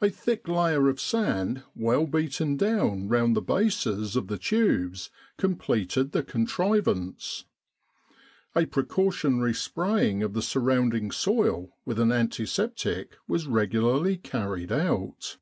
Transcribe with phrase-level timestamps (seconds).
[0.00, 5.56] A thick layer of sand well beaten down round the bases of the tubes com
[5.56, 7.46] pleted the contrivance.
[8.54, 15.38] A precautionary spraying of the surrounding soil with an antiseptic was regularly carried out.